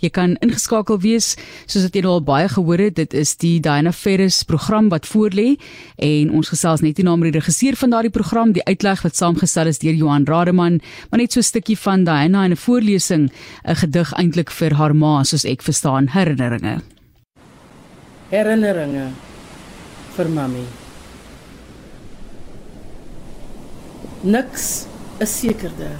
[0.00, 1.32] Jy kan ingeskakel wees
[1.66, 2.96] soos wat jy nou al baie gehoor het.
[2.98, 5.56] Dit is die Diana Ferris program wat voorlê
[5.96, 9.70] en ons gesels net hierna met die regisseur van daardie program, die uitleg wat saamgestel
[9.72, 10.80] is deur Johan Rademan,
[11.10, 13.30] maar net so 'n stukkie van Diana in 'n voorlesing,
[13.64, 16.80] 'n gedig eintlik vir haar ma, soos ek verstaan, herinneringe.
[18.30, 19.12] Herinneringe
[20.16, 20.64] vir mami.
[24.22, 24.86] Niks
[25.20, 25.98] is sekerder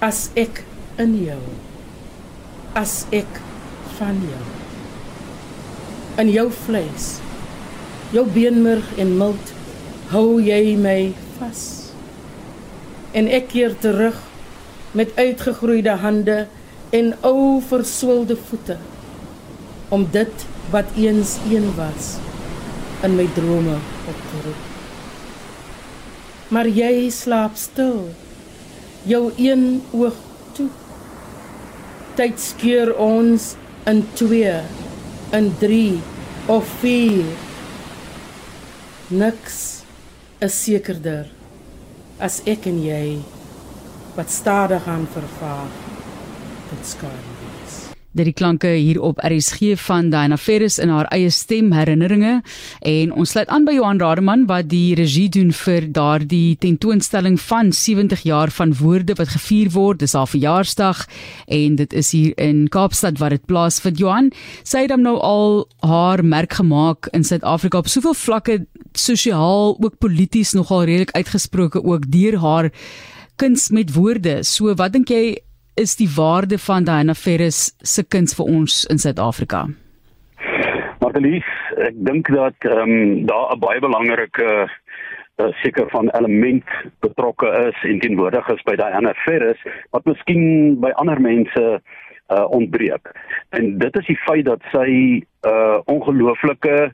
[0.00, 0.64] as ek
[0.98, 1.40] in jou
[2.74, 3.40] as ek
[3.98, 4.44] van jou.
[6.22, 7.08] In jou vlees.
[8.14, 9.54] Jou beenmerg en milt
[10.12, 10.98] hou jy my
[11.38, 11.62] vas.
[13.14, 14.18] En ek keer terug
[14.94, 16.44] met uitgegroeide hande
[16.94, 18.76] en ou verswelde voete
[19.94, 22.14] om dit wat eens een was
[23.06, 23.78] in my drome
[24.10, 24.62] op te roep.
[26.54, 28.08] Maar jy slaap stil.
[29.04, 30.16] Jou een oog
[32.18, 33.54] tyd skeur ons
[33.90, 34.52] in 2
[35.38, 36.00] in 3
[36.54, 37.24] of 4
[39.22, 39.58] niks
[40.46, 41.26] is sekerder
[42.28, 43.06] as ek en jy
[44.14, 45.82] wat stadig aan vervaag
[46.70, 51.72] dit skade dit die klanke hier op RSG van Diana Ferris in haar eie stem
[51.74, 52.36] herinneringe.
[52.86, 57.72] En ons sluit aan by Johan Rademan wat die regie doen vir daardie tentoonstelling van
[57.74, 59.98] 70 jaar van woorde wat gevier word.
[60.04, 61.06] Dis haar verjaarsdag
[61.58, 63.98] en dit is hier in Kaapstad waar dit plaasvind.
[63.98, 64.30] Johan
[64.62, 68.60] sy het hom nou al haar merk gemaak in Suid-Afrika op soveel vlakke
[68.94, 72.70] sosiaal ook polities nogal redelik uitgesproke ook deur haar
[73.36, 74.42] kuns met woorde.
[74.46, 75.40] So wat dink jy
[75.74, 79.64] is die waarde van Diana Ferris se kuns vir ons in Suid-Afrika?
[81.02, 81.48] Marlies,
[81.82, 84.48] ek dink dat ehm um, daar 'n baie belangrike
[85.36, 86.64] uh, seker van element
[87.00, 91.80] betrokke is en teenwoordig is by Diana Ferris wat miskien by ander mense
[92.28, 93.10] uh, ontbreek.
[93.50, 96.92] En dit is die feit dat sy 'n uh, ongelooflike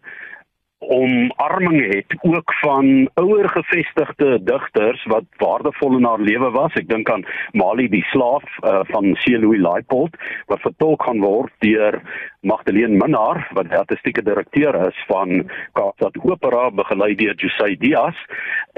[0.81, 6.73] omarming het ook van ouer gevestigde digters wat waardevol in haar lewe was.
[6.75, 9.37] Ek dink aan Mali die slaaf uh, van C.
[9.37, 10.17] Louis Leipold
[10.49, 12.01] wat vertolk gaan word deur
[12.41, 15.45] Magdalene Minnar wat die artistieke direkteur is van
[15.77, 18.17] Kaapstad Opera begelei deur José Diaz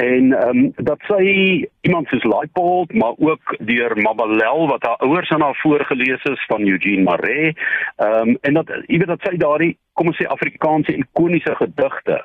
[0.02, 1.22] en ehm um, dat sy
[1.86, 6.66] iemand soos Leipold maar ook deur Mabalel wat haar ouers aan haar voorgeles is van
[6.66, 7.54] Eugene Maree
[7.96, 12.22] ehm um, en dat jy weet dat sy daardie kom ons sê Afrikaanse ikoniese gedigte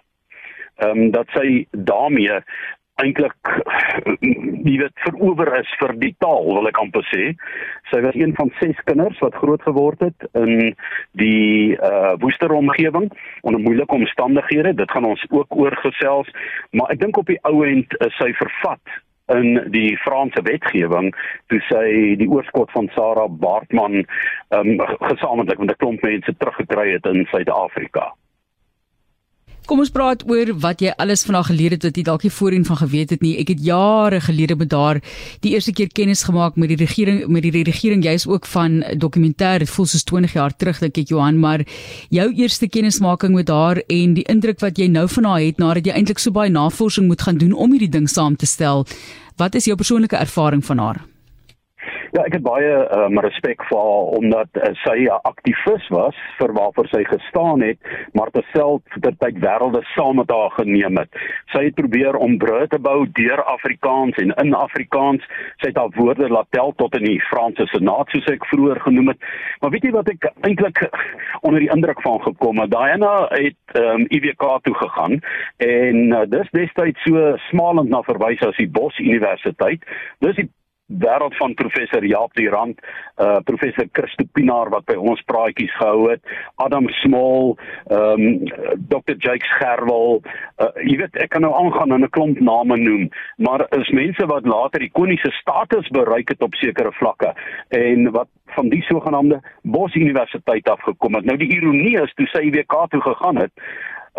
[0.77, 2.41] ehm um, dat sy daarmee
[3.01, 3.49] eintlik
[4.67, 7.31] jy weet verower is vir die taal wil ek amper sê.
[7.91, 10.73] Sy was een van ses kinders wat groot geword het in
[11.21, 13.09] die uh woester omgewing
[13.43, 14.73] onder moeilike omstandighede.
[14.81, 16.31] Dit gaan ons ook oorgesels,
[16.71, 21.11] maar ek dink op die ou end is sy vervat in die Franse wetgewing
[21.51, 24.05] toe sy die oorskot van Sarah Baartman
[24.55, 24.69] um
[25.09, 28.13] gesamentlik met 'n klomp mense teruggekry het in Suid-Afrika.
[29.67, 32.63] Kom ons praat oor wat jy alles vanaand geleer het wat jy dalk nie voorheen
[32.63, 33.33] van geweet het nie.
[33.41, 35.01] Ek het jare gelede met daar
[35.43, 39.59] die eerste keer kennis gemaak met die regering met die regering jy's ook van dokumentêr.
[39.65, 41.65] Dit voel soos 20 jaar terug dink ek Johan, maar
[42.15, 45.91] jou eerste kennismaking met haar en die indruk wat jy nou van haar het nadat
[45.91, 48.87] jy eintlik so baie navorsing moet gaan doen om hierdie ding saam te stel.
[49.35, 51.03] Wat is jou persoonlike ervaring van haar?
[52.17, 56.53] Ja, ek het baie um, respek vir haar omdat uh, sy 'n aktivis was vir
[56.55, 57.77] waarvoor sy gestaan het,
[58.17, 61.13] maar terselfdertyd wêrelde saam met haar geneem het.
[61.53, 65.21] Sy het probeer om brûe te bou deur Afrikaans en in Afrikaans.
[65.61, 69.13] Sy het haar woorde laat tel tot in die Franse Senaat soos ek vroeër genoem
[69.13, 69.21] het.
[69.61, 70.81] Maar weet jy wat ek eintlik
[71.41, 72.73] onder die indruk van gekom het?
[72.73, 75.21] Diana het um, ehm, IWK toe gegaan
[75.57, 79.85] en uh, dis destyds so smalend na verwys as die Bos Universiteit.
[80.25, 80.49] Dis die
[80.87, 82.79] wêreld van professor Jaap die Rand,
[83.19, 86.21] uh professor Christo Pinaar wat by ons praatjies gehou het,
[86.63, 87.55] Adam Small,
[87.91, 90.21] ehm um, Dr Jake Gerwel,
[90.63, 94.25] uh jy weet ek kan nou aangaan en 'n klomp name noem, maar is mense
[94.25, 97.33] wat later ikoniese status bereik het op sekere vlakke
[97.69, 101.25] en wat van die sogenaamde Bos Universiteit afgekom het.
[101.25, 103.51] Nou die ironie is toe sy WK toe gegaan het,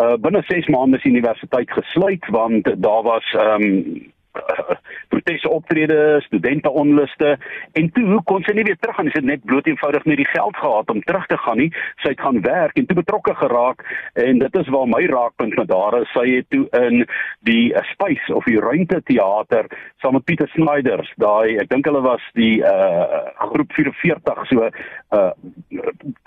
[0.03, 4.13] uh binne 6 maande is die universiteit gesluit want daar was ehm um,
[5.13, 7.37] proteste optrede, studente onluste
[7.73, 9.15] en toe hoe kon sy nie weer terug gaan nie.
[9.15, 11.69] Sy het net bloot eenvoudig nie die geld gehad om terug te gaan nie.
[12.03, 13.85] Sy het gaan werk en toe betrokke geraak
[14.15, 16.13] en dit is waar my raakpunt met haar is.
[16.17, 17.05] Sy het toe in
[17.49, 19.69] die uh, Spice of die Ruimte Theater
[20.03, 24.69] saam met Pieter Snyders, daai ek dink hulle was die uh groep 44 so
[25.17, 25.31] uh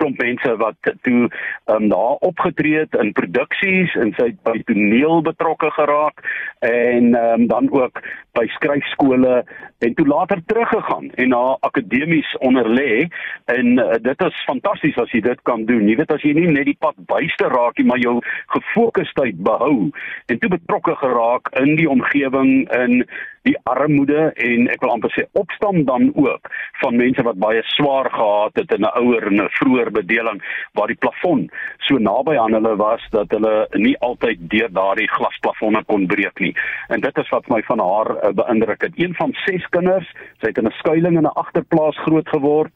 [0.02, 1.30] klomp mense wat toe
[1.72, 6.24] um, daar opgetree het in produksies en sy het by toneel betrokke geraak
[6.66, 8.04] en um, dan ook ook
[8.34, 9.44] by skryfskole
[9.80, 13.08] en toe later teruggegaan en na akademies onderlê
[13.46, 15.88] en uh, dit is fantasties as jy dit kan doen.
[15.90, 18.20] Jy weet as jy nie net die pad byste raak nie, maar jou
[18.56, 19.92] gefokusheid behou
[20.32, 23.04] en toe betrokke geraak in die omgewing in
[23.48, 26.50] die armoede en ek wil amper sê opstam dan ook
[26.82, 30.42] van mense wat baie swaar gehad het in 'n ouer en 'n vroeër bedeling
[30.74, 31.50] waar die plafon
[31.80, 36.56] so naby aan hulle was dat hulle nie altyd deur daardie glasplafonne kon breek nie.
[36.88, 38.94] En dit is wat my van haar uh, beïndruk het.
[38.96, 42.72] Een van ses kinders, sy het in 'n skuilings in 'n agterplaas groot geword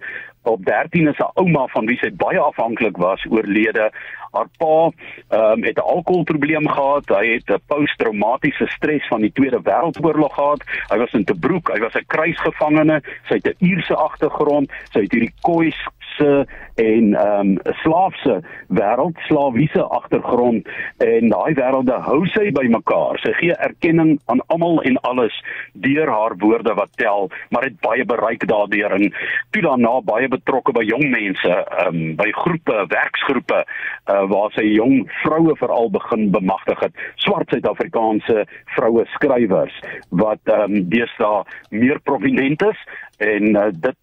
[0.45, 3.91] op 13 is 'n ouma van wie sy baie afhanklik was oorlede.
[4.31, 4.91] Haar pa
[5.29, 7.07] um, het 'n alkoholprobleem gehad.
[7.07, 10.63] Hy het 'n posttraumatiese stres van die Tweede Wêreldoorlog gehad.
[10.87, 13.01] Hy was in Tobruk, hy was 'n kruisgevangene.
[13.27, 14.71] Sy het 'n Ierse agtergrond.
[14.91, 16.45] Sy het hierdie kois se
[16.75, 20.67] en ehm um, slaafse wêreld, slawiese agtergrond.
[20.97, 23.19] En daai wêrelde hou sy bymekaar.
[23.23, 25.35] Sy gee erkenning aan almal en alles
[25.73, 28.91] deur haar woorde wat tel, maar het baie bereik daardeur.
[28.91, 29.13] En
[29.51, 34.65] toe daarna baie betrokke by jong mense, ehm um, by groepe, werksgroepe uh, waar sy
[34.75, 38.45] jong vroue veral begin bemagtig het, swart Suid-Afrikaanse
[38.75, 39.75] vroue skrywers
[40.09, 42.87] wat ehm um, deesdae meer prominent is.
[43.17, 43.95] En uh, dit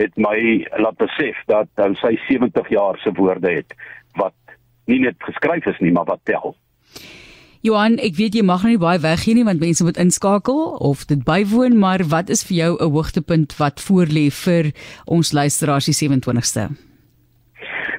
[0.00, 3.74] het my laat besef dat uh, sy 70 jaar se woorde het
[4.18, 4.34] wat
[4.90, 6.56] nie net geskryf is nie maar wat tel.
[7.64, 11.06] Johan, ek weet jy mag nou nie baie weggee nie want mense moet inskakel of
[11.08, 14.72] dit bywoon, maar wat is vir jou 'n hoogtepunt wat voorlê vir
[15.06, 16.68] ons luisteraars die 27ste?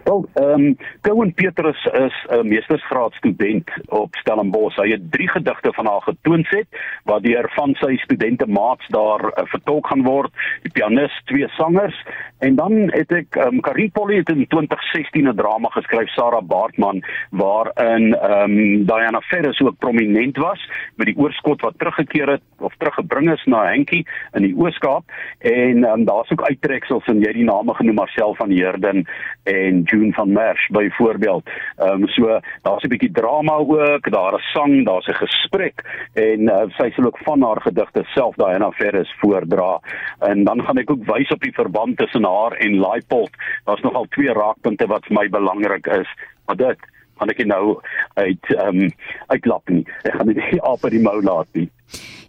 [0.06, 4.76] Wel, ehm um, Cohen Petrus is 'n meestersgraad student op Stellenbosch.
[4.76, 6.68] Hy het drie gedigte van haar getoonset
[7.04, 10.32] wat deur van sy studente maats daar uh, vertolk gaan word.
[10.62, 12.04] Die pianis, twee sangers
[12.38, 16.44] en dan het ek ehm um, Karin Polly het in 2016 'n drama geskryf Sarah
[16.44, 22.42] Baartman waarin ehm um, Diana Ferris ook prominent was met die oorskot wat teruggekeer het
[22.60, 25.04] of teruggebring is na Henkie in die Ooskaap
[25.40, 29.06] en ehm um, daar's ook uittreksels en jy die name genoem Marcel van Heerden
[29.44, 31.50] en June van Merch byvoorbeeld.
[31.78, 36.40] Ehm um, so daar's 'n bietjie drama ook, daar is sang, daar's 'n gesprek en
[36.42, 39.80] uh, sy sal ook van haar gedigte self daai en affaires voordra.
[40.20, 43.32] En dan gaan ek ook wys op die verband tussen haar en Laipold.
[43.64, 46.10] Daar's nogal twee raakpunte wat vir my belangrik is.
[46.46, 46.80] Maar dit
[47.18, 47.80] gaan ek nou
[48.14, 48.92] uit ehm um,
[49.28, 49.86] uitlap nie.
[50.04, 51.70] Ek gaan nie op die mou laat nie.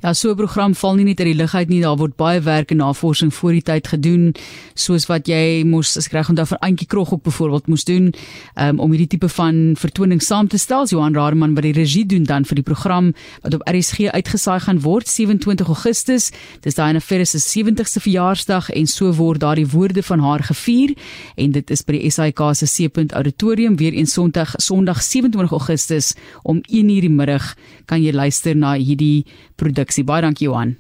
[0.03, 2.41] Ja, so 'n program val nie net uit die lug uit nie, daar word baie
[2.41, 4.35] werk en navorsing voor die tyd gedoen,
[4.75, 8.15] soos wat jy moes as kry onthou vir Antjie Krog ook byvoorbeeld moes doen,
[8.55, 10.87] um, om hierdie tipe van vertoning saam te stel.
[10.87, 14.81] Johan Rademan wat die regie doen dan vir die program wat op RSG uitgesaai gaan
[14.81, 16.31] word 27 Augustus.
[16.61, 20.95] Dis Diana Ferris se 70ste verjaarsdag en so word daardie woorde van haar gevier
[21.37, 23.13] en dit is by die SAK se C.
[23.13, 27.55] Auditorium weer een Sondag, Sondag 27 Augustus om 1:00 die middag
[27.87, 29.25] kan jy luister na hierdie
[29.57, 30.05] produksie.
[30.05, 30.77] Baie dankie Johan.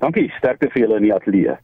[0.00, 1.58] Dankie, sterkte vir julle in die ateljee.